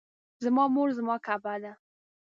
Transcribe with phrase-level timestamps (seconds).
[0.43, 1.73] زما مور زما کعبه ده